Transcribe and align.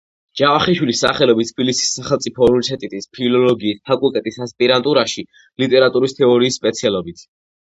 ჯავახიშვილის 0.39 1.01
სახელობის 1.03 1.51
თბილისის 1.53 1.91
სახელმწიფო 1.97 2.47
უნივერსიტეტის 2.47 3.09
ფილოლოგიის 3.19 3.83
ფაკულტეტის 3.91 4.41
ასპირანტურაში, 4.47 5.25
ლიტერატურის 5.65 6.19
თეორიის 6.23 6.59
სპეციალობით. 6.63 7.25